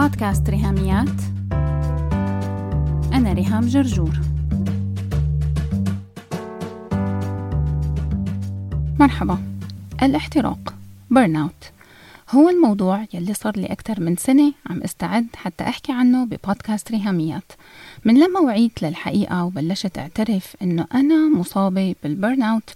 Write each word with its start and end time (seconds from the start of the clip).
بودكاست 0.00 0.50
ريهاميات. 0.50 1.20
أنا 3.12 3.32
ريهام 3.32 3.66
جرجور. 3.66 4.20
مرحبا. 9.00 9.38
الاحتراق 10.02 10.74
burnout 11.10 11.70
هو 12.30 12.48
الموضوع 12.48 13.06
يلي 13.14 13.34
صار 13.34 13.56
لي 13.56 13.66
أكثر 13.66 14.00
من 14.00 14.16
سنة 14.16 14.52
عم 14.70 14.82
استعد 14.82 15.26
حتى 15.36 15.64
أحكي 15.64 15.92
عنه 15.92 16.24
ببودكاست 16.24 16.90
ريهاميات. 16.90 17.52
من 18.04 18.20
لما 18.20 18.40
وعيت 18.40 18.82
للحقيقة 18.82 19.44
وبلشت 19.44 19.98
أعترف 19.98 20.56
إنه 20.62 20.86
أنا 20.94 21.28
مصابة 21.28 21.94
بال 22.02 22.42
burnout 22.42 22.70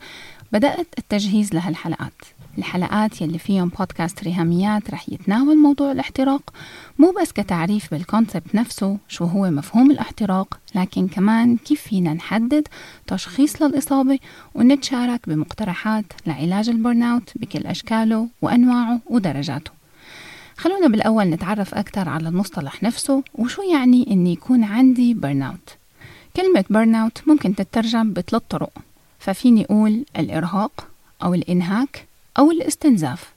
بدأت 0.52 0.88
التجهيز 0.98 1.54
لهالحلقات. 1.54 2.22
الحلقات 2.58 3.20
يلي 3.20 3.38
فيهم 3.38 3.68
بودكاست 3.68 4.24
ريهاميات 4.24 4.90
رح 4.90 5.08
يتناول 5.08 5.58
موضوع 5.58 5.92
الاحتراق 5.92 6.42
مو 6.98 7.14
بس 7.20 7.32
كتعريف 7.32 7.90
بال 7.90 8.05
concept 8.05 8.54
نفسه 8.54 8.98
شو 9.08 9.24
هو 9.24 9.50
مفهوم 9.50 9.90
الاحتراق 9.90 10.58
لكن 10.74 11.08
كمان 11.08 11.56
كيف 11.56 11.80
فينا 11.82 12.14
نحدد 12.14 12.68
تشخيص 13.06 13.62
للإصابة 13.62 14.18
ونتشارك 14.54 15.28
بمقترحات 15.28 16.04
لعلاج 16.26 16.68
ال 16.68 17.02
burnout 17.02 17.32
بكل 17.34 17.66
أشكاله 17.66 18.28
وأنواعه 18.42 19.00
ودرجاته. 19.06 19.70
خلونا 20.56 20.88
بالأول 20.88 21.24
نتعرف 21.24 21.74
أكثر 21.74 22.08
على 22.08 22.28
المصطلح 22.28 22.82
نفسه 22.82 23.22
وشو 23.34 23.62
يعني 23.62 24.06
إني 24.10 24.32
يكون 24.32 24.64
عندي 24.64 25.14
burnout 25.14 25.76
كلمة 26.36 26.64
burnout 26.70 27.22
ممكن 27.26 27.54
تترجم 27.54 28.12
بثلاث 28.12 28.42
طرق 28.50 28.72
ففيني 29.18 29.64
أقول 29.64 30.04
الإرهاق 30.18 30.88
أو 31.22 31.34
الإنهاك 31.34 32.06
أو 32.38 32.50
الاستنزاف. 32.50 33.32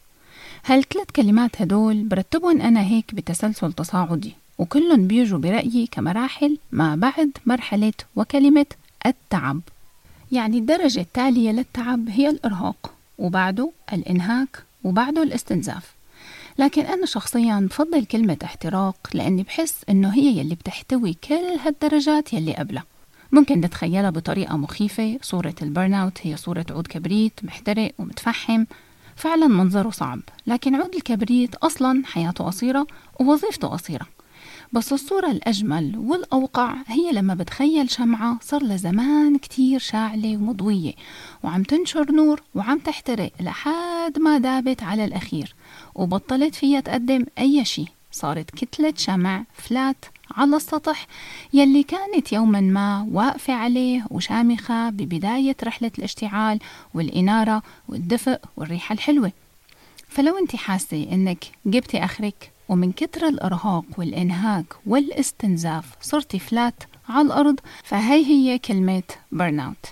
هالثلاث 0.65 1.07
كلمات 1.15 1.61
هدول 1.61 2.03
برتبهم 2.03 2.61
أنا 2.61 2.81
هيك 2.81 3.15
بتسلسل 3.15 3.73
تصاعدي؟ 3.73 4.33
وكلهم 4.57 5.07
بيجوا 5.07 5.39
برأيي 5.39 5.87
كمراحل 5.91 6.57
ما 6.71 6.95
بعد 6.95 7.31
مرحلة 7.45 7.93
وكلمة 8.15 8.65
التعب. 9.05 9.61
يعني 10.31 10.57
الدرجة 10.57 10.99
التالية 10.99 11.51
للتعب 11.51 12.09
هي 12.09 12.29
الإرهاق 12.29 12.93
وبعده 13.17 13.71
الإنهاك 13.93 14.63
وبعده 14.83 15.23
الاستنزاف. 15.23 15.95
لكن 16.59 16.81
أنا 16.81 17.05
شخصيا 17.05 17.67
بفضل 17.69 18.05
كلمة 18.05 18.37
احتراق 18.43 18.95
لأني 19.13 19.43
بحس 19.43 19.75
إنه 19.89 20.13
هي 20.13 20.37
يلي 20.39 20.55
بتحتوي 20.55 21.13
كل 21.13 21.59
هالدرجات 21.65 22.33
يلي 22.33 22.55
قبلها. 22.55 22.83
ممكن 23.31 23.61
نتخيلها 23.61 24.09
بطريقة 24.09 24.57
مخيفة 24.57 25.19
صورة 25.21 25.55
ال 25.61 25.93
burnout 25.93 26.19
هي 26.23 26.37
صورة 26.37 26.65
عود 26.71 26.87
كبريت 26.87 27.33
محترق 27.43 27.91
ومتفحم. 27.99 28.65
فعلا 29.17 29.47
منظره 29.47 29.89
صعب 29.89 30.19
لكن 30.47 30.75
عود 30.75 30.95
الكبريت 30.95 31.55
أصلا 31.55 32.03
حياته 32.05 32.43
قصيرة 32.45 32.87
ووظيفته 33.19 33.67
قصيرة. 33.67 34.07
بس 34.73 34.93
الصورة 34.93 35.31
الأجمل 35.31 35.97
والأوقع 35.97 36.75
هي 36.87 37.11
لما 37.11 37.33
بتخيل 37.33 37.89
شمعة 37.89 38.37
صار 38.41 38.63
لها 38.63 38.77
زمان 38.77 39.37
كتير 39.37 39.79
شاعلة 39.79 40.37
ومضوية 40.37 40.93
وعم 41.43 41.63
تنشر 41.63 42.11
نور 42.11 42.41
وعم 42.55 42.79
تحترق 42.79 43.31
لحد 43.39 44.19
ما 44.19 44.37
دابت 44.37 44.83
على 44.83 45.05
الأخير 45.05 45.55
وبطلت 45.95 46.55
فيها 46.55 46.79
تقدم 46.79 47.25
أي 47.39 47.65
شي. 47.65 47.85
صارت 48.11 48.49
كتلة 48.49 48.93
شمع 48.97 49.43
flat 49.53 50.05
على 50.35 50.55
السطح 50.55 51.07
يلي 51.53 51.83
كانت 51.83 52.33
يوما 52.33 52.61
ما 52.61 53.07
واقفة 53.11 53.53
عليه 53.53 54.05
وشامخة 54.11 54.89
ببداية 54.89 55.55
رحلة 55.63 55.91
الاشتعال 55.97 56.59
والإنارة 56.93 57.63
والدفء 57.89 58.39
والريحة 58.57 58.93
الحلوة. 58.93 59.31
فلو 60.09 60.37
انت 60.37 60.55
حاسة 60.55 61.07
إنك 61.11 61.45
جبتي 61.65 62.03
آخرك 62.05 62.51
ومن 62.69 62.91
كتر 62.91 63.27
الإرهاق 63.27 63.85
والإنهاك 63.97 64.65
والاستنزاف 64.85 65.85
صرتي 66.01 66.39
flat 66.39 66.83
على 67.09 67.25
الأرض 67.27 67.59
فهي 67.83 68.25
هي 68.25 68.59
كلمة 68.59 69.03
burnout 69.31 69.85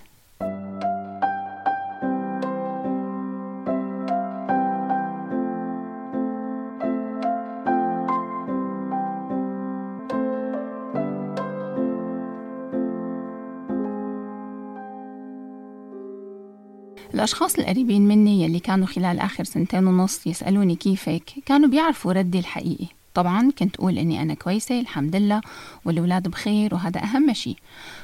الأشخاص 17.25 17.59
القريبين 17.59 18.07
مني 18.07 18.43
يلي 18.43 18.59
كانوا 18.59 18.87
خلال 18.87 19.19
آخر 19.19 19.43
سنتين 19.43 19.87
ونص 19.87 20.27
يسألوني 20.27 20.75
كيفك 20.75 21.33
كانوا 21.45 21.69
بيعرفوا 21.69 22.13
ردي 22.13 22.39
الحقيقي. 22.39 22.85
طبعا 23.13 23.51
كنت 23.51 23.75
أقول 23.75 23.97
إني 23.97 24.21
أنا 24.21 24.33
كويسة 24.33 24.79
الحمد 24.79 25.15
لله 25.15 25.41
والأولاد 25.85 26.27
بخير 26.27 26.73
وهذا 26.73 27.03
أهم 27.03 27.33
شيء 27.33 27.55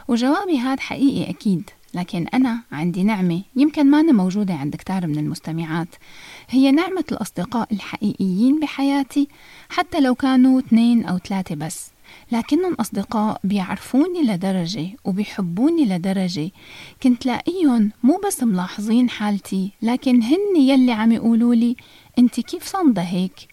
وجوابي 0.07 0.57
هذا 0.57 0.81
حقيقي 0.81 1.29
أكيد 1.29 1.69
لكن 1.93 2.27
أنا 2.33 2.59
عندي 2.71 3.03
نعمة 3.03 3.41
يمكن 3.55 3.91
ما 3.91 3.99
أنا 3.99 4.11
موجودة 4.11 4.53
عند 4.53 4.75
كتار 4.75 5.07
من 5.07 5.17
المستمعات. 5.17 5.95
هي 6.49 6.71
نعمة 6.71 7.05
الأصدقاء 7.11 7.73
الحقيقيين 7.73 8.59
بحياتي 8.59 9.27
حتى 9.69 9.99
لو 9.99 10.15
كانوا 10.15 10.59
اثنين 10.59 11.05
أو 11.05 11.17
ثلاثة 11.17 11.55
بس. 11.55 11.91
لكنهم 12.31 12.73
أصدقاء 12.73 13.39
بيعرفوني 13.43 14.23
لدرجة 14.23 14.87
وبيحبوني 15.05 15.85
لدرجة. 15.85 16.51
كنت 17.03 17.25
لاقيهم 17.25 17.91
مو 18.03 18.21
بس 18.27 18.43
ملاحظين 18.43 19.09
حالتي 19.09 19.71
لكن 19.81 20.23
هن 20.23 20.55
يلي 20.55 20.91
عم 20.91 21.11
يقولوا 21.11 21.55
لي 21.55 21.75
أنت 22.19 22.39
كيف 22.39 22.67
صامدة 22.67 23.01
هيك؟ 23.01 23.47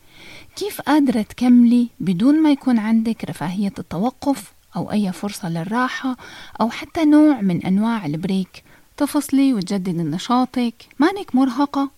كيف 0.57 0.81
قادرة 0.81 1.23
تكملي 1.23 1.89
بدون 2.01 2.43
ما 2.43 2.51
يكون 2.51 2.79
عندك 2.79 3.25
رفاهية 3.25 3.73
التوقف 3.79 4.53
أو 4.77 4.93
أي 4.93 5.13
فرصة 5.13 5.49
للراحة 5.49 6.17
أو 6.61 6.71
حتى 6.71 7.05
نوع 7.05 7.41
من 7.41 7.67
أنواع 7.67 8.07
ال 8.07 8.15
break؟ 8.15 8.65
تفصلي 8.97 9.55
وتجددي 9.55 9.93
نشاطك 9.93 10.75
مانك 10.99 11.35
مرهقة؟ 11.35 11.91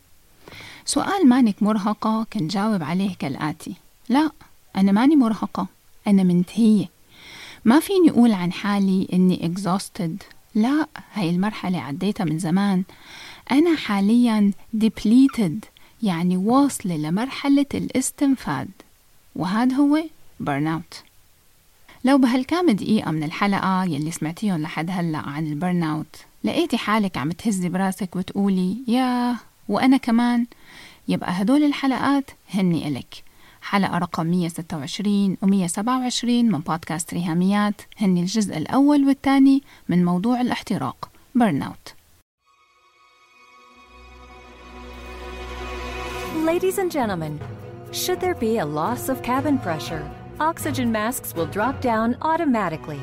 سؤال 0.84 1.28
مانك 1.28 1.62
مرهقة 1.62 2.26
كنت 2.32 2.52
جاوب 2.52 2.82
عليه 2.82 3.14
كالآتي 3.18 3.74
لا 4.08 4.30
أنا 4.76 4.92
ماني 4.92 5.16
مرهقة. 5.16 5.66
أنا 6.06 6.22
منتهية. 6.22 6.86
ما 7.64 7.80
فيني 7.80 8.10
أقول 8.10 8.32
عن 8.32 8.52
حالي 8.52 9.08
إني 9.12 9.54
exhausted. 9.54 10.24
لا 10.54 10.86
هاي 11.12 11.30
المرحلة 11.30 11.80
عديتها 11.80 12.24
من 12.24 12.38
زمان. 12.38 12.82
أنا 13.52 13.76
حاليا 13.76 14.52
depleted 14.76 15.66
يعني 16.02 16.36
واصلة 16.36 16.96
لمرحلة 16.96 17.66
الاستنفاد. 17.74 18.68
وهذا 19.36 19.74
هو 19.74 20.02
burn 20.44 20.80
out 20.80 20.96
لو 22.04 22.18
بهالكام 22.18 22.70
دقيقة 22.70 23.10
من 23.10 23.22
الحلقة 23.22 23.84
يلي 23.84 24.10
سمعتيهم 24.10 24.62
لحد 24.62 24.90
هلأ 24.90 25.18
عن 25.18 25.46
ال 25.46 25.54
burn 25.54 25.82
out 25.82 26.16
لقيتي 26.44 26.76
حالك 26.78 27.16
عم 27.16 27.32
تهزي 27.32 27.68
براسك 27.68 28.16
وتقولي 28.16 28.76
ياه 28.88 29.36
وأنا 29.68 29.96
كمان؟ 29.96 30.46
يبقى 31.08 31.42
هدول 31.42 31.64
الحلقات 31.64 32.30
هني 32.54 32.88
إلك. 32.88 33.24
حلقة 33.70 33.98
رقم 33.98 34.26
126 34.26 35.36
و 35.42 35.46
127 35.46 36.44
من 36.44 36.58
بودكاست 36.58 37.14
ريهاميات 37.14 37.82
هن 37.98 38.16
الجزء 38.16 38.56
الأول 38.56 39.06
والثاني 39.06 39.62
من 39.88 40.04
موضوع 40.04 40.40
الاحتراق 40.40 41.10
اوت 41.42 41.94
Ladies 46.44 46.78
and 46.78 46.90
gentlemen, 46.90 47.38
should 47.92 48.20
there 48.20 48.34
be 48.34 48.58
a 48.58 48.64
loss 48.64 49.08
of 49.08 49.22
cabin 49.22 49.56
pressure, 49.58 50.04
oxygen 50.40 50.90
masks 50.90 51.34
will 51.36 51.50
drop 51.56 51.80
down 51.80 52.16
automatically. 52.22 53.02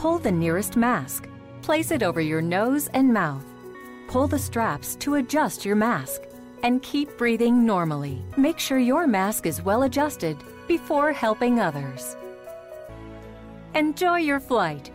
Pull 0.00 0.18
the 0.18 0.32
nearest 0.44 0.76
mask, 0.76 1.20
place 1.62 1.90
it 1.96 2.02
over 2.02 2.20
your 2.20 2.42
nose 2.42 2.84
and 2.98 3.06
mouth. 3.22 3.46
Pull 4.12 4.26
the 4.26 4.44
straps 4.48 4.88
to 4.96 5.14
adjust 5.14 5.64
your 5.64 5.76
mask 5.76 6.20
and 6.64 6.82
keep 6.90 7.08
breathing 7.22 7.56
normally. 7.72 8.16
Make 8.46 8.58
sure 8.66 8.78
your 8.78 9.06
mask 9.06 9.42
is 9.52 9.56
well 9.68 9.82
adjusted 9.88 10.36
before 10.66 11.12
helping 11.24 11.54
others. 11.68 12.02
Enjoy 13.74 14.18
your 14.30 14.40
flight. 14.40 14.90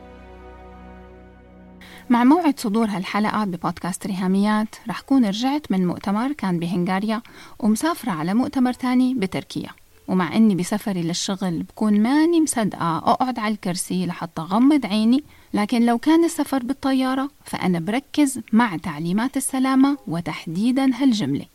مع 2.10 2.24
موعد 2.24 2.60
صدور 2.60 2.86
هالحلقة 2.90 3.44
ببودكاست 3.46 4.08
ريهاميات 4.08 4.76
رح 4.90 5.02
كون 5.02 5.26
رجعت 5.26 5.72
من 5.72 5.88
مؤتمر 5.88 6.32
كان 6.32 6.60
بهنغاريا 6.60 7.22
ومسافرة 7.60 8.12
على 8.12 8.34
مؤتمر 8.34 8.74
تاني 8.74 9.14
بتركيا 9.14 9.70
ومع 10.08 10.36
إني 10.36 10.56
بسفري 10.56 11.02
للشغل 11.02 11.64
بكون 11.64 12.00
ماني 12.00 12.42
مصدقة 12.42 12.98
أقعد 12.98 13.40
على 13.40 13.54
الكرسي 13.54 14.06
لحتى 14.06 14.42
أغمض 14.42 14.86
عيني 14.86 15.24
لكن 15.54 15.86
لو 15.86 15.98
كان 15.98 16.24
السفر 16.26 16.64
بالطيارة 16.64 17.30
فأنا 17.46 17.80
بركز 17.80 18.40
مع 18.54 18.78
تعليمات 18.78 19.38
السلامة 19.38 19.98
وتحديدا 20.08 20.92
هالجملة 20.96 21.46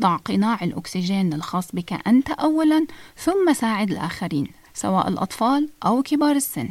ضع 0.00 0.16
قناع 0.16 0.64
الأكسجين 0.64 1.32
الخاص 1.32 1.72
بك 1.72 1.92
أنت 2.06 2.30
أولا 2.30 2.86
ثم 3.16 3.52
ساعد 3.52 3.90
الآخرين 3.90 4.46
سواء 4.74 5.08
الأطفال 5.08 5.68
أو 5.86 6.02
كبار 6.02 6.36
السن. 6.36 6.68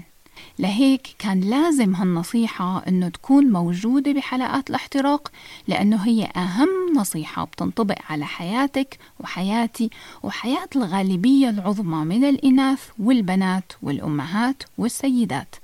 لهيك 0.59 1.15
كان 1.19 1.39
لازم 1.41 1.95
هالنصيحة 1.95 2.83
إنه 2.87 3.09
تكون 3.09 3.51
موجودة 3.51 4.11
بحلقات 4.11 4.69
الاحتراق 4.69 5.31
لأنه 5.67 5.97
هي 5.97 6.31
أهم 6.35 6.69
نصيحة 6.95 7.43
بتنطبق 7.43 7.97
على 8.09 8.25
حياتك 8.25 8.97
وحياتي 9.19 9.89
وحياة 10.23 10.69
الغالبية 10.75 11.49
العظمى 11.49 12.05
من 12.05 12.23
الإناث 12.23 12.89
والبنات 12.99 13.73
والأمهات 13.81 14.63
والسيدات. 14.77 15.55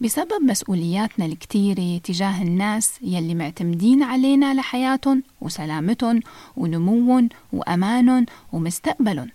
بسبب 0.00 0.42
مسؤولياتنا 0.42 1.26
الكتيرة 1.26 1.98
تجاه 1.98 2.42
الناس 2.42 2.92
يلي 3.02 3.34
معتمدين 3.34 4.02
علينا 4.02 4.54
لحياتهم 4.54 5.22
وسلامتهم 5.40 6.20
ونموهم 6.56 7.28
وأمانهم 7.52 8.26
ومستقبلهم. 8.52 9.30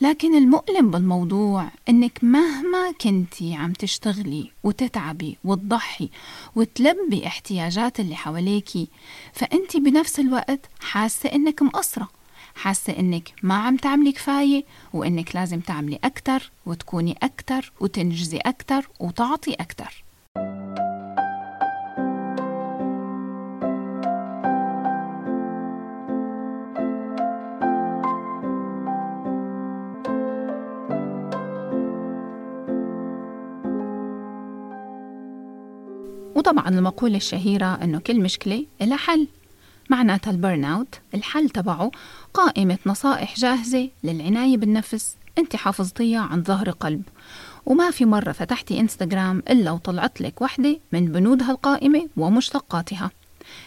لكن 0.00 0.34
المؤلم 0.36 0.90
بالموضوع 0.90 1.68
إنك 1.88 2.18
مهما 2.22 2.92
كنتي 3.00 3.54
عم 3.54 3.72
تشتغلي 3.72 4.50
وتتعبي 4.64 5.36
وتضحي 5.44 6.08
وتلبي 6.56 7.26
احتياجات 7.26 8.00
اللي 8.00 8.16
حواليكي 8.16 8.88
فانت 9.32 9.76
بنفس 9.76 10.20
الوقت 10.20 10.60
حاسة 10.80 11.28
إنك 11.28 11.62
مقصرة. 11.62 12.17
حاسة 12.58 12.98
إنك 12.98 13.32
ما 13.42 13.54
عم 13.54 13.76
تعملي 13.76 14.12
كفاية 14.12 14.64
وإنك 14.92 15.36
لازم 15.36 15.60
تعملي 15.60 15.98
أكثر 16.04 16.50
وتكوني 16.66 17.16
أكثر 17.22 17.72
وتنجزي 17.80 18.38
أكثر 18.38 18.88
وتعطي 19.00 19.52
أكثر 19.52 20.04
وطبعا 36.34 36.68
المقولة 36.68 37.16
الشهيرة 37.16 37.66
أنه 37.66 37.98
كل 37.98 38.20
مشكلة 38.20 38.66
لها 38.80 38.96
حل. 38.96 39.28
معناتها 39.90 40.30
ال 40.30 40.37
burn 40.37 40.64
out 40.64 41.00
الحل 41.14 41.50
تبعه 41.50 41.90
قائمة 42.34 42.78
نصائح 42.86 43.34
جاهزة 43.36 43.88
للعناية 44.04 44.56
بالنفس 44.56 45.16
انت 45.38 45.56
حافظتيها 45.56 46.20
عن 46.20 46.42
ظهر 46.42 46.70
قلب. 46.70 47.02
وما 47.66 47.90
في 47.90 48.04
مرة 48.04 48.32
فتحتي 48.32 48.80
انستغرام 48.80 49.42
إلا 49.50 49.70
وطلعت 49.70 50.20
لك 50.20 50.42
وحدة 50.42 50.78
من 50.92 51.12
بنود 51.12 51.42
هالقائمة 51.42 52.08
ومشتقاتها. 52.16 53.10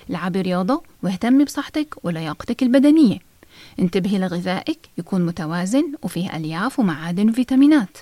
العبي 0.09 0.41
رياضة 0.41 0.83
واهتمي 1.03 1.43
بصحتك 1.43 1.95
ولياقتك 2.03 2.63
البدنية. 2.63 3.19
انتبهي 3.79 4.19
لغذائك 4.19 4.89
يكون 4.97 5.25
متوازن 5.25 5.93
وفيه 6.03 6.37
ألياف 6.37 6.79
ومعادن 6.79 7.29
وفيتامينات. 7.29 7.97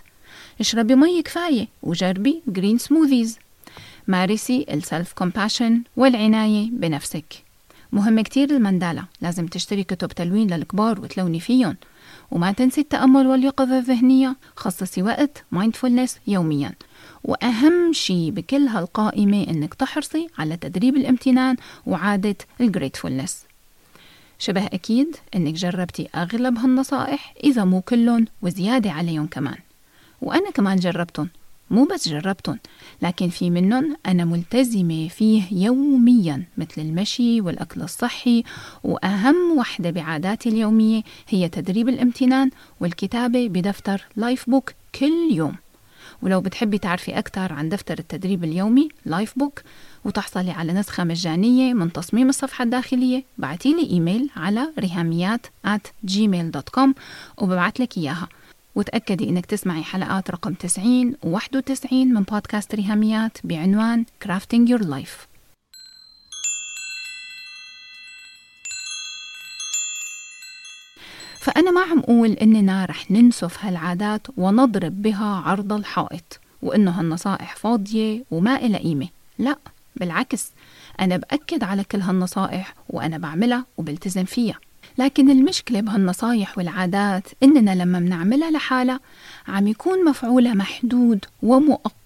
اشربي 0.60 0.96
مي 0.96 1.22
كفاية 1.22 1.68
وجربي 1.84 2.42
green 2.48 2.78
smoothies 2.78 3.40
مارسي 4.08 4.66
ال 4.70 4.79
self 4.79 5.14
compassion 5.14 5.84
والعناية 5.98 6.70
بنفسك. 6.72 7.49
مهم 7.92 8.22
كتير 8.22 8.50
الماندالا. 8.50 9.06
لازم 9.22 9.48
تشتري 9.48 9.84
كتب 9.84 10.08
تلوين 10.08 10.54
للكبار 10.54 11.02
وتلوني 11.02 11.40
فيهم. 11.40 11.78
وما 12.32 12.52
تنسي 12.52 12.82
التأمل 12.82 13.28
واليقظة 13.28 13.78
الذهنية 13.78 14.36
خصصي 14.56 15.02
وقت 15.02 15.44
mindfulness 15.52 16.18
يوميا. 16.28 16.72
وأهم 17.24 17.94
شيء 17.94 18.32
بكل 18.32 18.68
هالقائمة 18.68 19.48
إنك 19.50 19.74
تحرصي 19.74 20.28
على 20.38 20.58
تدريب 20.58 20.96
الامتنان 20.96 21.56
وعادة 21.86 22.36
ال 22.62 22.68
gratefulness 22.68 23.46
شبه 24.40 24.66
أكيد 24.66 25.16
إنك 25.36 25.54
جربتي 25.54 26.10
أغلب 26.16 26.58
هالنصائح 26.58 27.34
إذا 27.44 27.64
مو 27.64 27.82
كلهم 27.82 28.26
وزيادة 28.42 28.92
عليهم 28.92 29.28
كمان. 29.28 29.58
وأنا 30.22 30.52
كمان 30.52 30.80
جربتهم. 30.80 31.30
مو 31.72 31.86
بس 31.86 32.08
جربتهم 32.08 32.60
لكن 33.02 33.30
في 33.30 33.50
منهم 33.50 33.98
أنا 34.06 34.26
ملتزمة 34.26 35.08
فيه 35.08 35.44
يوميا 35.52 36.44
مثل 36.58 36.82
المشي 36.82 37.42
والأكل 37.42 37.82
الصحي 37.82 38.44
وأهم 38.84 39.58
وحدة 39.58 39.90
بعاداتي 39.90 40.50
اليومية 40.50 41.02
هي 41.30 41.50
تدريب 41.50 41.90
الامتنان 41.90 42.50
والكتابة 42.80 43.48
بدفتر 43.48 44.02
Life 44.16 44.50
Book 44.50 44.74
كل 45.00 45.30
يوم. 45.32 45.56
ولو 46.22 46.42
بتحبي 46.42 46.78
تعرفي 46.78 47.18
أكثر 47.20 47.54
عن 47.54 47.70
دفتر 47.70 48.00
التدريب 48.00 48.44
اليومي 48.44 48.90
Life 49.06 49.40
Book 49.40 49.62
وتحصلي 50.06 50.52
على 50.52 50.74
نسخة 50.74 51.04
مجانية 51.04 51.74
من 51.74 51.92
تصميم 51.92 52.30
الصفحة 52.30 52.64
الداخلية 52.64 53.24
بعتيلي 53.38 53.90
إيميل 53.90 54.30
على 54.36 54.74
ريهاميات 54.80 55.48
at 55.68 56.10
gmail.com 56.12 56.90
وببعت 57.38 57.80
لك 57.80 57.98
إياها. 57.98 58.28
وتأكدي 58.76 59.30
إنك 59.30 59.46
تسمعي 59.46 59.84
حلقات 59.84 60.32
رقم 60.32 60.54
90 60.54 61.16
و 61.24 61.30
91 61.30 62.14
من 62.14 62.22
بودكاست 62.22 62.76
ريهاميات 62.76 63.38
بعنوان 63.44 64.06
Crafting 64.26 64.70
Your 64.70 64.84
Life. 64.84 65.30
فأنا 71.40 71.72
ما 71.72 71.82
عم 71.82 72.00
أقول 72.00 72.32
إننا 72.32 72.86
رح 72.86 73.12
ننسف 73.12 73.66
هالعادات 73.66 74.28
ونضرب 74.38 75.02
بها 75.02 75.26
عرض 75.46 75.74
الحائط 75.74 76.40
وإنه 76.62 77.00
هالنصائح 77.00 77.56
فاضية 77.56 78.24
وما 78.32 78.56
إلها 78.56 78.80
قيمة. 78.80 79.08
لا 79.38 79.58
بالعكس. 79.96 80.52
أنا 81.00 81.18
بأكد 81.18 81.64
على 81.64 81.84
كل 81.84 82.02
هالنصائح 82.02 82.74
وأنا 82.90 83.18
بعملها 83.18 83.66
وبلتزم 83.78 84.26
فيها. 84.26 84.60
لكن 84.98 85.30
المشكلة 85.30 85.82
بهالنصايح 85.82 86.58
والعادات 86.58 87.24
إننا 87.44 87.76
لما 87.76 88.00
منعملها 88.00 88.52
لحالها 88.52 89.00
عم 89.48 89.68
يكون 89.68 90.06
مفعولها 90.06 90.54
محدود 90.54 91.26
ومؤقت. 91.44 91.99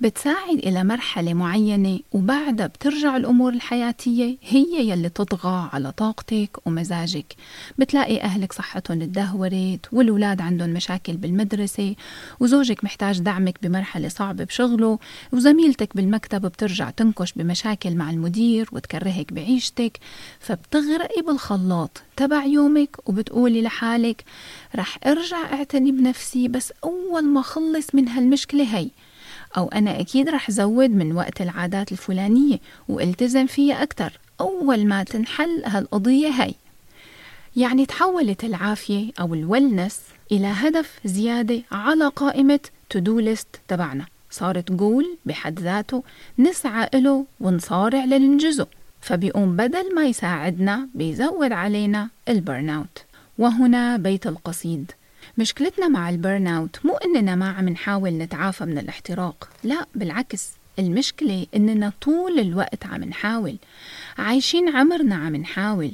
بتساعد 0.00 0.58
إلى 0.58 0.84
مرحلة 0.84 1.34
معينة 1.34 1.98
وبعدها 2.12 2.66
بترجع 2.66 3.16
الأمور 3.16 3.52
الحياتية 3.52 4.36
هي 4.42 4.90
يلي 4.90 5.08
تطغى 5.08 5.70
على 5.72 5.92
طاقتك 5.92 6.58
ومزاجك. 6.66 7.34
بتلاقي 7.78 8.20
أهلك 8.20 8.52
صحتهم 8.52 8.98
تدهورت 8.98 9.80
والولاد 9.92 10.40
عندهم 10.40 10.70
مشاكل 10.70 11.16
بالمدرسة 11.16 11.94
وزوجك 12.40 12.84
محتاج 12.84 13.20
دعمك 13.20 13.58
بمرحلة 13.62 14.08
صعبة 14.08 14.44
بشغله 14.44 14.98
وزميلتك 15.32 15.96
بالمكتب 15.96 16.42
بترجع 16.42 16.90
تنكش 16.90 17.32
بمشاكل 17.32 17.94
مع 17.94 18.10
المدير 18.10 18.68
وتكرهك 18.72 19.32
بعيشتك. 19.32 19.98
فبتغرقي 20.40 21.22
بالخلاط 21.22 22.02
تبع 22.16 22.44
يومك 22.44 22.96
وبتقولي 23.06 23.62
لحالك 23.62 24.24
رح 24.76 24.98
أرجع 25.06 25.52
أعتني 25.52 25.92
بنفسي 25.92 26.48
بس 26.48 26.72
أول 26.84 27.24
ما 27.24 27.42
خلص 27.42 27.94
من 27.94 28.08
هالمشكلة 28.08 28.76
هي. 28.76 28.90
أو 29.56 29.68
أنا 29.68 30.00
أكيد 30.00 30.28
رح 30.28 30.50
زود 30.50 30.90
من 30.90 31.12
وقت 31.12 31.40
العادات 31.40 31.92
الفلانية 31.92 32.58
والتزم 32.88 33.46
فيها 33.46 33.82
أكتر 33.82 34.12
أول 34.40 34.86
ما 34.86 35.04
تنحل 35.04 35.62
هالقضية 35.64 36.28
هي 36.28 36.54
يعني 37.56 37.86
تحولت 37.86 38.44
العافية 38.44 39.12
أو 39.20 39.34
الولنس 39.34 40.00
إلى 40.32 40.46
هدف 40.46 41.00
زيادة 41.04 41.62
على 41.72 42.08
قائمة 42.08 42.60
تو 42.90 43.18
ليست 43.18 43.46
تبعنا. 43.68 44.06
صارت 44.30 44.72
جول 44.72 45.16
بحد 45.26 45.60
ذاته 45.60 46.02
نسعى 46.38 46.88
له 46.94 47.26
ونصارع 47.40 48.04
لننجزه 48.04 48.66
فبيقوم 49.00 49.56
بدل 49.56 49.94
ما 49.94 50.04
يساعدنا 50.06 50.88
بيزود 50.94 51.52
علينا 51.52 52.08
ال 52.28 52.36
burn 52.36 52.70
out 52.70 53.04
وهنا 53.38 53.96
بيت 53.96 54.26
القصيد. 54.26 54.92
مشكلتنا 55.38 55.88
مع 55.88 56.10
ال 56.10 56.17
burn 56.17 56.46
out 56.46 56.78
مو 56.84 56.96
إننا 56.96 57.34
ما 57.34 57.48
عم 57.50 57.68
نحاول 57.68 58.10
نتعافى 58.10 58.64
من 58.64 58.78
الاحتراق 58.78 59.48
لا 59.64 59.86
بالعكس 59.94 60.50
المشكلة 60.78 61.46
إننا 61.56 61.92
طول 62.00 62.38
الوقت 62.38 62.86
عم 62.86 63.04
نحاول 63.04 63.56
عايشين 64.18 64.68
عمرنا 64.76 65.14
عم 65.14 65.36
نحاول 65.36 65.92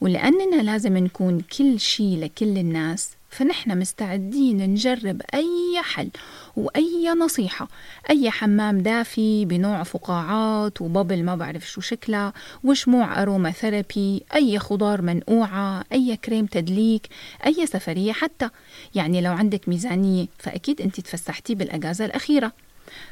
ولأننا 0.00 0.62
لازم 0.62 0.96
نكون 0.98 1.40
كل 1.58 1.80
شي 1.80 2.20
لكل 2.20 2.58
الناس 2.58 3.10
فنحن 3.30 3.78
مستعدين 3.78 4.56
نجرب 4.56 5.22
أي 5.34 5.82
حل 5.82 6.10
وأي 6.56 7.14
نصيحة. 7.18 7.68
أي 8.10 8.30
حمام 8.30 8.78
دافي 8.78 9.44
بنوع 9.44 9.82
فقاعات 9.82 10.80
وبابل 10.80 11.24
ما 11.24 11.36
بعرف 11.36 11.70
شو 11.70 11.80
شكلها 11.80 12.32
وشموع 12.64 13.22
أروما 13.22 13.50
ثيرابي 13.50 14.22
أي 14.34 14.58
خضار 14.58 15.02
منقوعة 15.02 15.84
أي 15.92 16.16
كريم 16.16 16.46
تدليك 16.46 17.08
أي 17.46 17.66
سفرية 17.66 18.12
حتى. 18.12 18.48
يعني 18.94 19.20
لو 19.20 19.32
عندك 19.32 19.68
ميزانية 19.68 20.26
فأكيد 20.38 20.80
أنت 20.80 21.00
تفسحتي 21.00 21.54
بالأجازة 21.54 22.04
الأخيرة. 22.04 22.52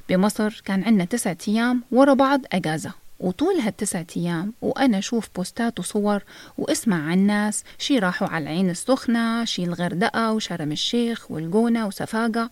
بمصر 0.09 0.63
كان 0.65 0.85
عندنا 0.85 1.05
تسعة 1.05 1.39
أيام 1.49 1.83
ورا 1.93 2.15
بعض 2.15 2.41
أجازة. 2.53 3.08
وطول 3.21 3.55
هالتسعة 3.55 4.07
أيام 4.17 4.53
وأنا 4.63 4.99
أشوف 4.99 5.29
بوستات 5.37 5.79
وصور 5.79 6.23
وأسمع 6.59 7.11
عن 7.11 7.19
ناس 7.19 7.65
شي 7.79 7.99
راحوا 7.99 8.29
على 8.29 8.43
العين 8.43 8.71
السخنة 8.71 9.45
شي 9.45 9.65
الغردقة 9.65 10.33
وشرم 10.33 10.73
الشيخ 10.73 11.31
والجونة 11.31 11.87
وسفاقة. 11.87 12.51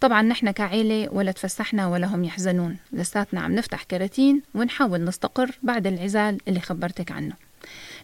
طبعا 0.00 0.22
نحن 0.22 0.50
كعيلة 0.50 1.12
ولا 1.12 1.32
تفسحنا 1.32 1.86
ولا 1.86 2.06
هم 2.06 2.24
يحزنون. 2.24 2.76
لساتنا 2.92 3.40
عم 3.40 3.54
نفتح 3.54 3.82
كراتين 3.82 4.42
ونحاول 4.54 5.04
نستقر 5.04 5.50
بعد 5.62 5.86
العزال 5.86 6.38
اللي 6.48 6.60
خبرتك 6.60 7.12
عنه. 7.12 7.34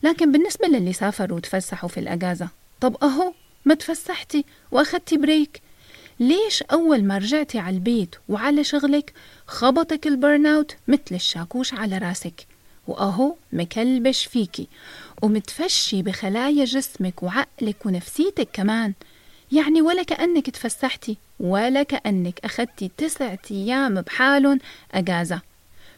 لكن 0.03 0.33
بالنسبة 0.33 0.67
للي 0.69 0.93
سافروا 0.93 1.37
وتفسحوا 1.37 1.89
في 1.89 2.01
الأجازة 2.01 2.49
طب 2.81 2.97
أهو 3.03 3.33
ما 3.65 3.75
تفسحتي 3.75 4.45
وأخدتي 4.71 5.17
break. 5.17 5.63
ليش 6.21 6.63
أول 6.63 7.05
ما 7.05 7.19
رجعتي 7.19 7.59
على 7.59 7.77
البيت 7.77 8.17
وعلى 8.29 8.65
شغلك 8.65 9.13
خبطك 9.47 10.07
ال 10.07 10.15
burn 10.15 10.47
out 10.47 10.77
مثل 10.89 11.01
الشاكوش 11.13 11.75
على 11.75 11.99
راسك؟ 11.99 12.47
وأهو 12.87 13.35
مكلبش 13.53 14.27
فيكي 14.27 14.69
ومتفشي 15.23 16.03
بخلايا 16.03 16.65
جسمك 16.65 17.23
وعقلك 17.23 17.87
ونفسيتك 17.87 18.49
كمان. 18.53 18.93
يعني 19.53 19.83
ولا 19.83 20.03
كأنك 20.03 20.51
تفسحتي 20.51 21.17
ولا 21.41 21.83
كأنك 21.83 22.41
أخدتي 22.45 22.91
تسعة 22.97 23.39
أيام 23.51 24.01
بحالهم 24.01 24.59
أجازة. 24.93 25.41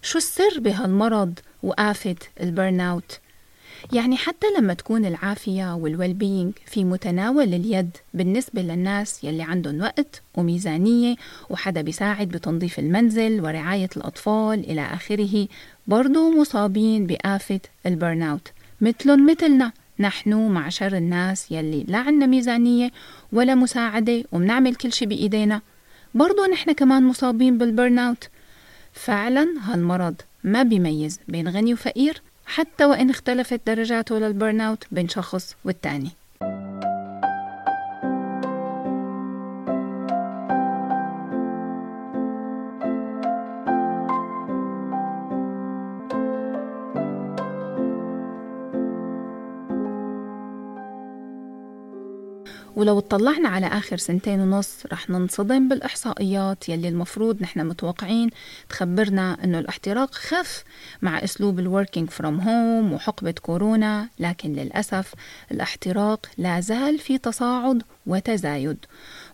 شو 0.02 0.18
السر 0.18 0.60
بهالمرض 0.60 1.38
وآفة 1.62 2.16
ال 2.40 2.48
burn 2.48 2.80
out؟ 2.80 3.18
يعني 3.92 4.16
حتى 4.16 4.46
لما 4.58 4.74
تكون 4.74 5.04
العافية 5.06 5.74
وال 5.74 5.87
well 5.87 6.14
being 6.14 6.52
في 6.66 6.84
متناول 6.84 7.54
اليد 7.54 7.96
بالنسبة 8.14 8.62
للناس 8.62 9.24
يلي 9.24 9.42
عندهم 9.42 9.80
وقت 9.80 10.22
وميزانية 10.34 11.16
وحدا 11.50 11.80
بيساعد 11.80 12.28
بتنظيف 12.28 12.78
المنزل 12.78 13.40
ورعاية 13.40 13.90
الأطفال 13.96 14.70
إلى 14.70 14.80
آخره 14.80 15.48
برضو 15.86 16.40
مصابين 16.40 17.06
بآفة 17.06 17.60
ال 17.86 17.93
burn 17.93 18.22
out 18.22 18.52
مثلهم 18.80 19.30
مثلنا 19.30 19.72
نحن 19.98 20.34
معشر 20.34 20.96
الناس 20.96 21.52
يلي 21.52 21.84
لا 21.88 21.98
عنا 21.98 22.26
ميزانية 22.26 22.90
ولا 23.32 23.54
مساعدة 23.54 24.24
ومنعمل 24.32 24.74
كل 24.74 24.92
شي 24.92 25.06
بإيدينا. 25.06 25.60
برضو 26.14 26.44
نحن 26.52 26.72
كمان 26.72 27.02
مصابين 27.02 27.58
بال 27.58 27.71
burn 27.71 27.98
out 27.98 28.28
فعلا 28.92 29.46
هالمرض 29.62 30.14
ما 30.44 30.62
بيميز 30.62 31.20
بين 31.28 31.48
غني 31.48 31.74
وفقير. 31.74 32.22
حتى 32.46 32.84
وإن 32.84 33.10
اختلفت 33.10 33.60
درجاته 33.66 34.18
لل 34.18 34.32
burn 34.32 34.60
out 34.60 34.84
بين 34.90 35.08
شخص 35.08 35.56
والتاني. 35.64 36.10
ولو 52.84 52.98
اطلعنا 52.98 53.48
على 53.48 53.66
آخر 53.66 53.96
سنتين 53.96 54.40
ونص 54.40 54.86
رح 54.92 55.10
ننصدم 55.10 55.68
بالإحصائيات 55.68 56.68
يلي 56.68 56.88
المفروض 56.88 57.42
نحن 57.42 57.66
متوقعين 57.66 58.30
تخبرنا 58.68 59.44
أنه 59.44 59.58
الاحتراق 59.58 60.14
خف 60.14 60.64
مع 61.02 61.24
أسلوب 61.24 61.58
ال 61.58 61.65
working 61.65 62.10
from 62.10 62.40
home 62.40 62.92
وحقبة 62.92 63.30
كورونا 63.42 64.08
لكن 64.18 64.52
للأسف 64.52 65.14
الاحتراق 65.52 66.26
لا 66.38 66.60
زال 66.60 66.98
في 66.98 67.18
تصاعد 67.18 67.82
وتزايد. 68.06 68.78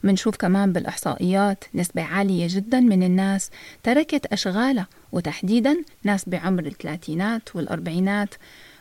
منشوف 0.02 0.36
كمان 0.36 0.72
بالإحصائيات 0.72 1.64
نسبة 1.74 2.02
عالية 2.02 2.46
جدا 2.50 2.80
من 2.80 3.02
الناس 3.02 3.50
تركت 3.82 4.26
أشغالها 4.26 4.86
وتحديدا 5.12 5.76
ناس 6.04 6.28
بعمر 6.28 6.66
الثلاثينات 6.66 7.56
والأربعينات. 7.56 8.34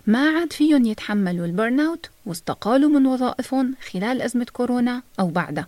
ما 0.10 0.30
عاد 0.30 0.54
فيهم 0.54 0.86
يتحملوا 0.86 1.46
ال 1.46 1.52
burn 1.52 1.79
out 1.79 2.10
واستقالوا 2.25 2.89
من 2.89 3.06
وظائفهم 3.06 3.75
خلال 3.92 4.22
أزمة 4.22 4.46
كورونا 4.54 5.01
أو 5.20 5.28
بعدها. 5.28 5.66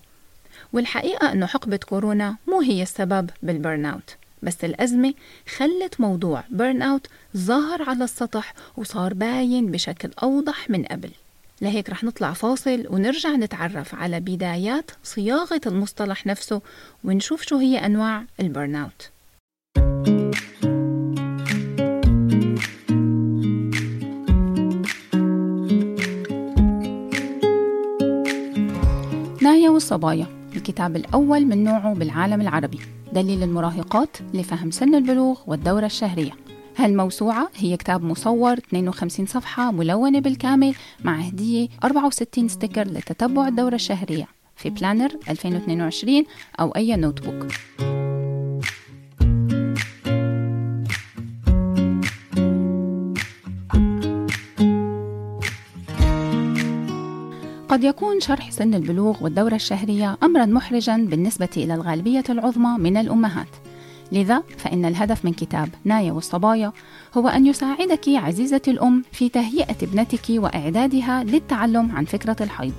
والحقيقة 0.74 1.32
أنه 1.32 1.46
حقبة 1.46 1.78
كورونا 1.78 2.36
مو 2.48 2.62
هي 2.62 2.82
السبب 2.82 3.30
بال 3.44 3.58
burn 3.58 3.86
out 3.86 4.16
بس 4.44 4.64
الأزمة 4.64 5.14
خلت 5.58 6.02
موضوع 6.02 6.44
burn 6.50 6.82
out 6.82 7.08
ظاهر 7.38 7.90
على 7.90 8.04
السطح 8.04 8.54
وصار 8.78 9.14
باين 9.14 9.72
بشكل 9.72 10.12
أوضح 10.24 10.70
من 10.70 10.84
قبل. 10.86 11.12
لهيك 11.62 11.90
رح 11.90 12.04
نطلع 12.04 12.34
فاصل 12.34 12.86
ونرجع 12.90 13.30
نتعرف 13.30 13.96
على 13.96 14.20
بدايات 14.20 14.92
صياغة 15.04 15.62
المصطلح 15.66 16.26
نفسه 16.26 16.62
ونشوف 17.04 17.42
شو 17.42 17.58
هي 17.58 17.78
أنواع 17.86 18.26
ال 18.40 18.47
burn 18.47 18.76
out 18.76 19.10
نايا 29.82 29.92
والصبايا 29.92 30.28
الكتاب 30.56 30.96
الأول 30.96 31.46
من 31.46 31.64
نوعه 31.64 31.94
بالعالم 31.94 32.42
العربي. 32.42 32.80
دليل 33.14 33.44
المراهقات 33.44 34.18
لفهم 34.34 34.72
سن 34.72 34.96
البلوغ 34.96 35.40
والدورة 35.48 35.86
الشهرية. 35.86 36.32
هالموسوعة 36.78 37.50
هي 37.56 37.78
كتاب 37.78 38.04
مصور 38.04 38.54
52 38.54 39.26
صفحة 39.26 39.72
ملونة 39.72 40.20
بالكامل 40.20 40.76
مع 41.04 41.16
هدية 41.16 41.68
64 41.84 42.48
sticker 42.48 42.88
لتتبع 42.88 43.48
الدورة 43.48 43.76
الشهرية. 43.76 44.28
في 44.56 44.70
planner 44.70 45.12
2022 45.30 46.24
أو 46.60 46.72
أي 46.76 46.96
notebook. 46.96 47.48
قد 57.72 57.84
يكون 57.84 58.20
شرح 58.20 58.52
سن 58.52 58.74
البلوغ 58.74 59.24
والدورة 59.24 59.56
الشهرية 59.56 60.18
أمرا 60.24 60.46
محرجا 60.46 60.98
بالنسبة 60.98 61.50
إلى 61.58 61.74
الغالبية 61.74 62.24
العظمى 62.30 62.78
من 62.78 62.98
الأمهات. 62.98 63.48
لذا 64.12 64.44
فإن 64.58 64.86
الهدف 64.86 65.26
من 65.26 65.34
كتاب 65.34 65.70
نايا 65.84 66.12
والصبايا 66.12 66.72
هو 67.18 67.28
أن 67.28 67.46
يساعدك 67.46 68.10
عزيزتي 68.10 68.72
الأم 68.72 69.04
في 69.12 69.30
تهيئة 69.30 69.76
ابنتك 69.84 70.26
وإعدادها 70.30 71.24
للتعلم 71.24 71.92
عن 71.92 72.06
فكرة 72.06 72.36
الحيض. 72.42 72.74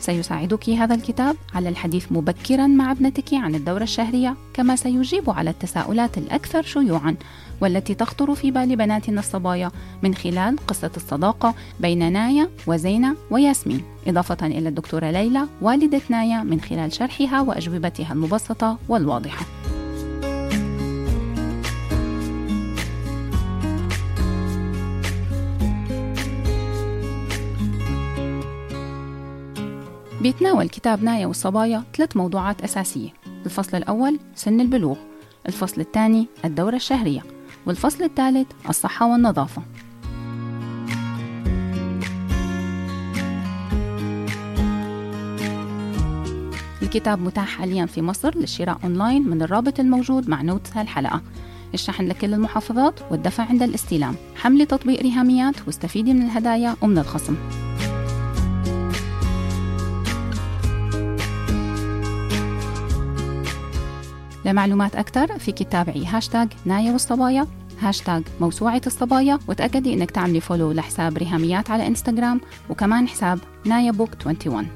سيساعدك 0.00 0.70
هذا 0.70 0.94
الكتاب 0.94 1.36
على 1.54 1.68
الحديث 1.68 2.12
مبكرا 2.12 2.66
مع 2.66 2.92
ابنتك 2.92 3.34
عن 3.34 3.54
الدورة 3.54 3.82
الشهرية 3.82 4.36
كما 4.54 4.76
سيجيب 4.76 5.30
على 5.30 5.50
التساؤلات 5.50 6.18
الأكثر 6.18 6.62
شيوعا 6.62 7.16
والتي 7.60 7.94
تخطر 7.94 8.34
في 8.34 8.50
بال 8.50 8.76
بناتنا 8.76 9.20
الصبايا 9.20 9.70
من 10.02 10.14
خلال 10.14 10.56
قصة 10.66 10.90
الصداقة 10.96 11.54
بين 11.80 12.12
نايا 12.12 12.48
وزينة 12.66 13.16
وياسمين. 13.30 13.82
إضافة 14.06 14.46
إلى 14.46 14.68
الدكتورة 14.68 15.10
ليلى 15.10 15.46
والدة 15.60 16.00
نايا 16.08 16.42
من 16.42 16.60
خلال 16.60 16.92
شرحها 16.92 17.40
وأجوبتها 17.40 18.12
المبسطة 18.12 18.78
والواضحة. 18.88 19.59
بيتناول 30.20 30.68
كتاب 30.68 31.04
نايا 31.04 31.26
والصبايا 31.26 31.84
ثلاث 31.96 32.16
موضوعات 32.16 32.62
أساسية. 32.62 33.08
الفصل 33.46 33.76
الأول 33.76 34.18
سن 34.34 34.60
البلوغ. 34.60 34.96
الفصل 35.48 35.80
الثاني 35.80 36.26
الدورة 36.44 36.76
الشهرية. 36.76 37.22
والفصل 37.66 38.04
الثالث 38.04 38.46
الصحة 38.68 39.06
والنظافة. 39.06 39.62
الكتاب 46.82 47.22
متاح 47.22 47.48
حاليا 47.48 47.86
في 47.86 48.02
مصر 48.02 48.38
للشراء 48.38 48.78
أونلاين 48.84 49.28
من 49.28 49.42
الرابط 49.42 49.80
الموجود 49.80 50.28
مع 50.28 50.42
notes 50.42 50.76
هالحلقة. 50.76 51.22
الشحن 51.74 52.08
لكل 52.08 52.34
المحافظات 52.34 53.00
والدفع 53.10 53.44
عند 53.44 53.62
الاستلام. 53.62 54.14
حملي 54.36 54.66
تطبيق 54.66 55.02
ريهاميات 55.02 55.54
واستفيدي 55.66 56.14
من 56.14 56.22
الهدايا 56.22 56.76
ومن 56.82 56.98
الخصم. 56.98 57.36
لمعلومات 64.44 64.96
أكثر 64.96 65.38
فيك 65.38 65.58
تتابعي 65.58 66.06
هاشتاج 66.06 66.48
نايا 66.64 66.92
والصبايا 66.92 67.46
هاشتاج 67.80 68.22
موسوعة 68.40 68.82
الصبايا 68.86 69.38
وتأكدي 69.48 69.94
إنك 69.94 70.10
تعملي 70.10 70.40
follow 70.40 70.72
لحساب 70.72 71.18
ريهاميات 71.18 71.70
على 71.70 71.86
إنستغرام 71.86 72.40
وكمان 72.70 73.08
حساب 73.08 73.38
نايا 73.64 73.90
book 73.92 74.10
21 74.26 74.66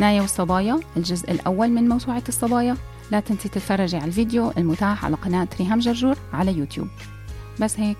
نايا 0.00 0.20
والصبايا 0.20 0.80
الجزء 0.96 1.30
الأول 1.30 1.68
من 1.68 1.88
موسوعة 1.88 2.22
الصبايا. 2.28 2.76
لا 3.10 3.20
تنسي 3.20 3.48
تتفرجي 3.48 3.96
على 3.96 4.06
الفيديو 4.06 4.52
المتاح 4.58 5.04
على 5.04 5.16
قناة 5.16 5.48
ريهام 5.60 5.78
جرجور 5.78 6.16
على 6.32 6.58
يوتيوب. 6.58 6.88
بس 7.60 7.80
هيك. 7.80 7.98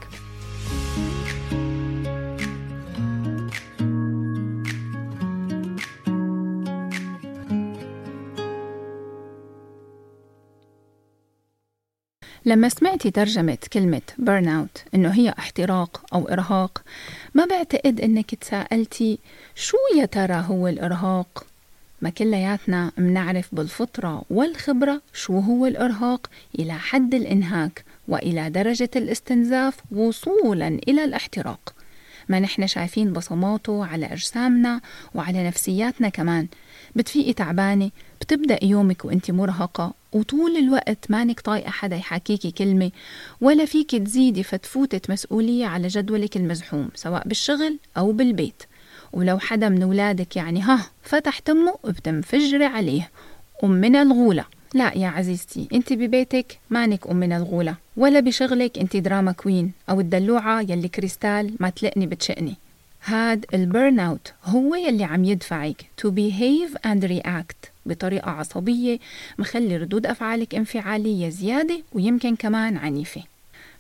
لما 12.45 12.69
سمعتي 12.69 13.11
ترجمة 13.11 13.59
كلمة 13.73 14.03
burn 14.21 14.47
out 14.47 14.95
إنه 14.95 15.09
هي 15.09 15.35
احتراق 15.39 16.03
أو 16.15 16.29
إرهاق 16.29 16.83
ما 17.35 17.45
بعتقد 17.45 18.01
إنك 18.01 18.35
تساءلتي 18.35 19.19
شو 19.55 19.77
يا 19.99 20.05
ترى 20.07 20.45
هو 20.49 20.69
الإرهاق؟ 20.69 21.47
ما 22.03 22.11
كلياتنا 22.11 22.93
منعرف 22.99 23.55
بالفطرة 23.55 24.23
والخبرة 24.31 25.03
شو 25.13 25.39
هو 25.39 25.67
الإرهاق 25.67 26.27
إلى 26.59 26.73
حد 26.73 27.15
الإنهاك 27.15 27.85
وإلى 28.09 28.51
درجة 28.51 28.91
الاستنزاف 28.97 29.77
وصولا 29.93 30.69
إلى 30.69 31.05
الاحتراق. 31.05 31.75
ما 32.29 32.41
نحن 32.41 32.67
شايفين 32.67 33.13
بصماته 33.13 33.87
على 33.87 34.07
أجسامنا 34.07 34.81
وعلى 35.15 35.47
نفسياتنا 35.47 36.09
كمان. 36.09 36.47
بتفيقي 36.97 37.33
تعبانة 37.33 37.91
بتبدأ 38.21 38.65
يومك 38.65 39.05
وانت 39.05 39.31
مرهقة 39.31 40.00
وطول 40.13 40.57
الوقت 40.57 41.11
مانك 41.11 41.41
طايقة 41.41 41.71
حدا 41.71 41.97
يحاكيكي 41.97 42.51
كلمة 42.51 42.91
ولا 43.41 43.65
فيك 43.65 43.91
تزيدي 43.97 44.43
فتفوتة 44.43 45.01
مسؤولية 45.13 45.67
على 45.67 45.89
جدولك 45.89 46.37
المزحوم 46.37 46.89
سواء 46.95 47.29
بالشغل 47.29 47.79
أو 47.97 48.13
بالبيت. 48.13 48.63
ولو 49.13 49.39
حدا 49.39 49.69
من 49.69 49.85
ولادك 49.85 50.37
يعني 50.37 50.63
ها 50.63 50.87
فتح 51.03 51.39
تمه 51.39 51.75
بتنفجري 51.85 52.65
عليه. 52.65 53.11
أم 53.65 53.71
من 53.71 53.97
الغولة. 53.97 54.45
لا 54.75 54.93
يا 54.99 55.09
عزيزتي 55.09 55.69
أنت 55.73 55.93
ببيتك 55.93 56.59
مانك 56.71 57.07
أم 57.07 57.17
من 57.17 57.33
الغولة 57.33 57.77
ولا 57.97 58.21
بشغلك 58.21 58.79
أنت 58.79 58.97
drama 58.97 59.33
queen 59.33 59.73
أو 59.91 60.01
الدلوعة 60.01 60.61
يلي 60.61 60.89
كريستال 60.89 61.55
ما 61.61 61.71
تلقني 61.71 62.07
بتشقني. 62.07 62.57
هاد 63.05 63.47
ال 63.55 64.01
burnout 64.01 64.33
هو 64.45 64.75
يلي 64.75 65.05
عم 65.05 65.25
يدفعك. 65.25 65.87
To 66.01 66.11
behave 66.11 66.91
and 66.91 67.05
react 67.05 67.71
بطريقة 67.87 68.31
عصبية 68.31 68.99
مخلي 69.39 69.77
ردود 69.77 70.07
أفعالك 70.07 70.55
انفعالية 70.55 71.29
زيادة 71.29 71.83
ويمكن 71.93 72.37
كمان 72.37 72.77
عنيفة. 72.77 73.23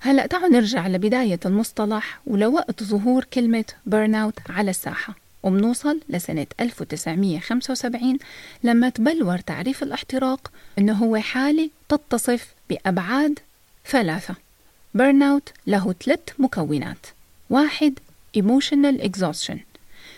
هلأ 0.00 0.26
تعالوا 0.26 0.48
نرجع 0.48 0.88
لبداية 0.88 1.40
المصطلح 1.46 2.20
ولوقت 2.26 2.82
ظهور 2.82 3.24
كلمة 3.24 3.64
burnout 3.86 4.38
على 4.48 4.70
الساحة. 4.70 5.14
وبنوصل 5.42 6.00
لسنة 6.08 6.46
1975 6.60 8.18
لما 8.64 8.88
تبلور 8.88 9.38
تعريف 9.38 9.82
الاحتراق 9.82 10.50
أنه 10.78 10.92
هو 10.92 11.16
حالة 11.16 11.70
تتصف 11.88 12.54
بأبعاد 12.70 13.38
ثلاثة. 13.86 14.34
burnout 14.94 15.48
له 15.66 15.94
ثلاث 16.04 16.20
مكونات. 16.38 17.06
واحد 17.50 17.98
emotional 18.38 19.02
exhaustion. 19.02 19.58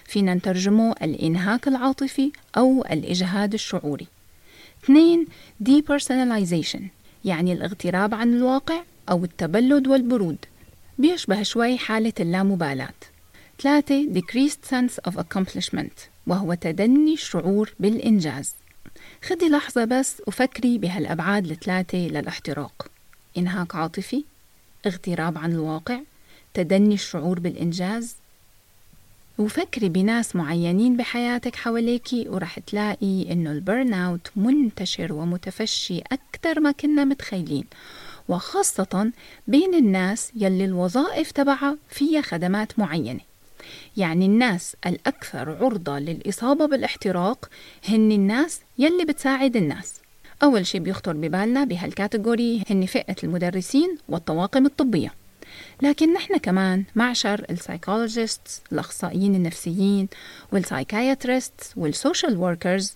فينا 0.04 0.35
نترجمه 0.35 0.92
الإنهاك 1.02 1.69
العاطفي 1.69 2.33
أو 2.57 2.85
الإجهاد 2.90 3.54
الشعوري. 3.54 4.07
اثنين 4.85 5.26
depersonalization 5.64 6.81
يعني 7.25 7.52
الاغتراب 7.52 8.14
عن 8.14 8.35
الواقع 8.35 8.83
أو 9.11 9.25
التبلد 9.25 9.87
والبرود. 9.87 10.38
بيشبه 10.99 11.42
شوي 11.42 11.78
حالة 11.78 12.12
اللامبالاة. 12.21 12.95
ثلاثة 13.62 14.07
decreased 14.14 14.71
sense 14.71 15.11
of 15.11 15.14
accomplishment 15.16 16.09
وهو 16.26 16.54
تدني 16.54 17.14
الشعور 17.14 17.75
بالإنجاز. 17.81 18.54
خدي 19.25 19.49
لحظة 19.49 19.85
بس 19.85 20.23
وفكري 20.26 20.78
بهالأبعاد 20.78 21.50
الثلاثة 21.50 21.99
للاحتراق. 21.99 22.87
إنهاك 23.38 23.75
عاطفي 23.76 24.25
اغتراب 24.87 25.38
عن 25.38 25.52
الواقع 25.52 26.00
تدني 26.54 26.94
الشعور 26.94 27.40
بالإنجاز؟ 27.40 28.16
وفكري 29.38 29.88
بناس 29.88 30.37
معينين 30.37 30.97
بحياتك 30.97 31.56
حواليكي 31.56 32.28
ورح 32.28 32.59
تلاقي 32.59 33.32
إنه 33.32 33.52
البرن 33.52 33.94
أوت 33.94 34.30
منتشر 34.37 35.12
ومتفشي 35.12 35.99
أكثر 35.99 36.61
ما 36.61 36.73
كنا 36.73 37.04
متخيلين. 37.04 37.64
وخاصة 38.28 39.11
بين 39.49 39.75
الناس 39.75 40.32
يلي 40.37 40.64
الوظائف 40.64 41.30
تبعها 41.30 41.76
فيها 41.90 42.21
خدمات 42.21 42.78
معينة. 42.78 43.21
يعني 43.97 44.26
الناس 44.26 44.76
الأكثر 44.87 45.50
عرضة 45.64 45.99
للإصابة 45.99 46.66
بالاحتراق 46.66 47.49
هن 47.88 48.12
الناس 48.12 48.61
يلي 48.78 49.04
بتساعد 49.04 49.56
الناس. 49.56 49.94
أول 50.42 50.66
شي 50.66 50.78
بيخطر 50.78 51.12
ببالنا 51.12 51.64
بهال 51.64 51.91
category 51.91 52.62
هن 52.71 52.87
فئة 52.87 53.16
المدرسين 53.25 53.99
والطواقم 54.09 54.66
الطبية. 54.66 55.22
لكن 55.83 56.12
نحن 56.12 56.37
كمان 56.37 56.85
معشر 56.95 57.47
ال 57.50 57.59
psychologist 57.59 58.62
الأخصائيين 58.73 59.35
النفسيين 59.35 60.09
وال 60.52 60.70
psychiatrist 60.70 61.73
وال 61.76 61.91
social 61.91 62.37
workers 62.37 62.92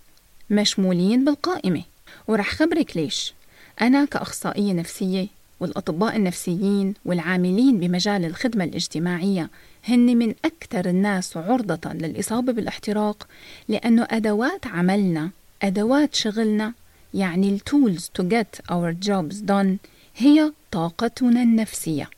مشمولين 0.49 1.25
بالقائمة. 1.25 1.83
ورح 2.27 2.49
خبرك 2.53 2.97
ليش. 2.97 3.33
أنا 3.81 4.05
كأخصائية 4.05 4.73
نفسية 4.73 5.27
والأطباء 5.59 6.15
النفسيين 6.15 6.93
والعاملين 7.05 7.79
بمجال 7.79 8.25
الخدمة 8.25 8.63
الاجتماعية 8.63 9.49
هن 9.87 10.17
من 10.17 10.35
أكثر 10.45 10.89
الناس 10.89 11.37
عرضة 11.37 11.93
للإصابة 11.93 12.53
بالاحتراق 12.53 13.27
لأنه 13.67 14.07
أدوات 14.11 14.67
عملنا 14.67 15.29
أدوات 15.61 16.15
شغلنا 16.15 16.73
يعني 17.13 17.49
التولز 17.49 18.11
to 18.21 18.23
get 18.23 18.71
our 18.71 19.07
jobs 19.07 19.35
done 19.47 19.77
هي 20.17 20.51
طاقتنا 20.71 21.43
النفسية. 21.43 22.09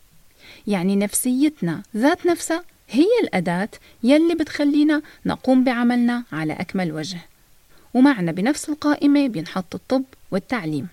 يعني 0.67 0.95
نفسيتنا 0.95 1.83
ذات 1.97 2.25
نفسها 2.25 2.63
هي 2.89 3.07
الأداة 3.23 3.69
يلي 4.03 4.35
بتخلينا 4.35 5.01
نقوم 5.25 5.63
بعملنا 5.63 6.23
على 6.31 6.53
أكمل 6.53 6.91
وجه. 6.91 7.19
ومعنا 7.93 8.31
بنفس 8.31 8.69
القائمة 8.69 9.27
بينحط 9.27 9.75
الطب 9.75 10.03
والتعليم. 10.31 10.87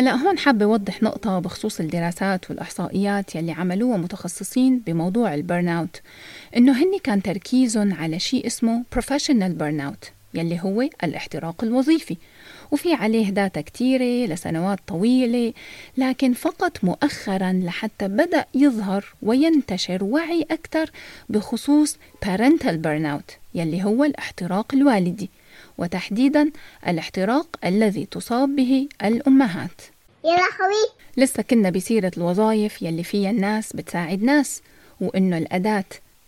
هلا 0.00 0.14
هون 0.14 0.38
حابة 0.38 0.64
أوضح 0.64 1.02
نقطة 1.02 1.38
بخصوص 1.38 1.80
الدراسات 1.80 2.50
والإحصائيات 2.50 3.34
يلي 3.34 3.52
عملوها 3.52 3.96
متخصصين 3.96 4.78
بموضوع 4.78 5.34
ال 5.34 5.68
burnout 5.68 6.00
إنه 6.56 6.72
هني 6.72 6.98
كان 6.98 7.22
تركيزهم 7.22 7.94
على 7.94 8.18
شيء 8.18 8.46
اسمه 8.46 8.84
professional 8.96 9.52
burnout 9.60 10.08
يلي 10.34 10.60
هو 10.60 10.82
الاحتراق 11.04 11.64
الوظيفي. 11.64 12.16
وفي 12.70 12.94
عليه 12.94 13.30
داتا 13.30 13.60
كتيرة 13.60 14.32
لسنوات 14.32 14.78
طويلة 14.86 15.52
لكن 15.96 16.32
فقط 16.32 16.84
مؤخرا 16.84 17.52
لحتى 17.52 18.08
بدأ 18.08 18.44
يظهر 18.54 19.04
وينتشر 19.22 20.04
وعي 20.04 20.46
أكثر 20.50 20.90
بخصوص 21.28 21.96
parental 22.24 22.76
burnout 22.84 23.34
يلي 23.54 23.84
هو 23.84 24.04
الاحتراق 24.04 24.74
الوالدي. 24.74 25.30
وتحديدا 25.78 26.50
الاحتراق 26.88 27.46
الذي 27.64 28.06
تصاب 28.10 28.56
به 28.56 28.88
الأمهات. 29.04 29.80
يا 30.24 30.30
لهوي 30.30 30.88
لسه 31.16 31.42
كنا 31.42 31.70
بسيرة 31.70 32.12
الوظائف 32.16 32.82
يلي 32.82 33.04
فيها 33.04 33.30
الناس 33.30 33.72
بتساعد 33.72 34.22
ناس 34.22 34.62
وإنه 35.00 35.38
الأداة 35.38 35.84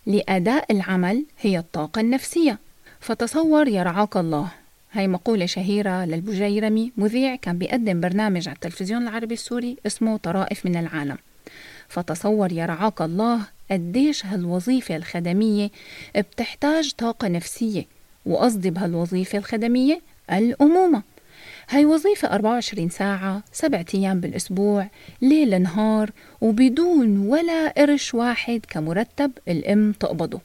لأداء 0.06 0.72
العمل 0.72 1.24
هي 1.40 1.58
الطاقة 1.58 2.00
النفسية. 2.00 2.58
فتصور 3.00 3.68
يا 3.68 3.82
رعاك 3.82 4.16
الله. 4.16 4.48
هاي 4.92 5.08
مقولة 5.08 5.46
شهيرة 5.46 6.04
للبجيرمي 6.04 6.92
مذيع 6.96 7.37
كان 7.37 7.58
بيقدم 7.58 8.00
برنامج 8.00 8.48
على 8.48 8.54
التلفزيون 8.54 9.02
العربي 9.02 9.35
السوري 9.35 9.76
اسمه 9.87 10.16
طرائف 10.16 10.66
من 10.66 10.76
العالم. 10.76 11.18
فتصور 11.88 12.52
يا 12.52 12.66
رعاك 12.66 13.02
الله 13.02 13.40
قديش 13.70 14.26
هالوظيفة 14.26 14.96
الخدمية 14.96 15.70
بتحتاج 16.16 16.92
طاقة 16.92 17.28
نفسية 17.28 17.87
وقصدي 18.26 18.70
بهالوظيفة 18.70 19.38
الخدمية 19.38 20.00
الأمومة. 20.32 21.02
هاي 21.68 21.85
وظيفة 21.85 22.28
24 22.28 22.88
ساعة 22.88 23.42
سبعة 23.52 23.87
أيام 23.94 24.20
بالأسبوع 24.20 24.88
ليل 25.22 25.62
نهار 25.62 26.11
وبدون 26.40 27.18
ولا 27.18 27.68
قرش 27.68 28.14
واحد 28.14 28.61
كمرتب 28.68 29.30
الأم 29.48 29.92
تقبضه. 29.92 30.40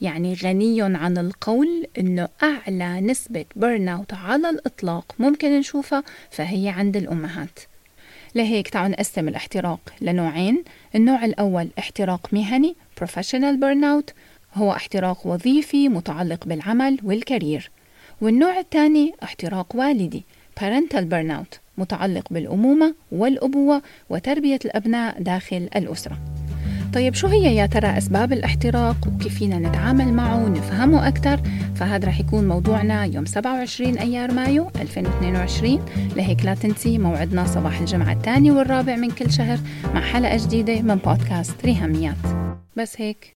يعني 0.00 0.34
غني 0.34 0.82
عن 0.82 1.18
القول 1.18 1.86
إنه 1.98 2.28
أعلى 2.42 3.00
نسبة 3.00 3.44
burnout 3.56 4.14
على 4.14 4.50
الإطلاق 4.50 5.14
ممكن 5.18 5.58
نشوفها 5.58 6.02
فهي 6.30 6.68
عند 6.68 6.96
الأمهات. 6.96 7.58
لهيك 8.34 8.68
تعالوا 8.68 8.96
نقسم 8.96 9.28
الاحتراق 9.28 9.80
لنوعين. 10.00 10.64
النوع 10.94 11.24
الأول 11.24 11.68
احتراق 11.78 12.28
مهني 12.32 12.76
professional 13.00 13.56
burnout. 13.60 14.12
هو 14.56 14.72
احتراق 14.72 15.26
وظيفي 15.26 15.88
متعلق 15.88 16.44
بالعمل 16.46 16.98
وال 17.04 17.19
career. 17.19 17.70
والنوع 18.20 18.58
الثاني 18.58 19.12
احتراق 19.22 19.76
والدي 19.76 20.24
parental 20.60 21.04
burnout 21.12 21.58
متعلق 21.78 22.28
بالأمومة 22.30 22.94
والأبوة 23.12 23.82
وتربية 24.10 24.58
الأبناء 24.64 25.22
داخل 25.22 25.68
الأسرة. 25.76 26.18
طيب 26.94 27.14
شو 27.14 27.26
هي 27.26 27.56
يا 27.56 27.66
ترى 27.66 27.98
أسباب 27.98 28.32
الاحتراق؟ 28.32 28.96
وكيف 29.06 29.38
فينا 29.38 29.58
نتعامل 29.58 30.12
معه؟ 30.12 30.44
ونفهمه 30.44 31.08
أكثر؟ 31.08 31.40
فهذا 31.74 32.08
رح 32.08 32.20
يكون 32.20 32.48
موضوعنا 32.48 33.04
يوم 33.04 33.24
27 33.24 33.98
أيار 33.98 34.32
مايو 34.32 34.70
2022 34.80 35.84
لهيك 36.16 36.44
لا 36.44 36.54
تنسي 36.54 36.98
موعدنا 36.98 37.46
صباح 37.46 37.80
الجمعة 37.80 38.12
الثاني 38.12 38.50
والرابع 38.50 38.96
من 38.96 39.10
كل 39.10 39.32
شهر 39.32 39.58
مع 39.94 40.00
حلقة 40.00 40.36
جديدة 40.36 40.82
من 40.82 40.94
بودكاست 40.94 41.64
ريهاميات. 41.64 42.16
بس 42.76 43.00
هيك. 43.00 43.35